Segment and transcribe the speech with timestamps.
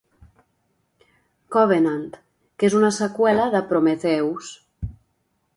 [1.57, 2.01] Covenant,
[2.57, 4.53] que és una seqüela de Prometheus.